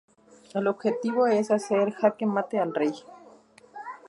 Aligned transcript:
El 0.55 0.65
objetivo 0.65 1.27
es 1.27 1.51
hacer 1.51 1.91
jaque 1.93 2.25
mate 2.25 2.57
al 2.59 2.73
rey. 2.73 2.91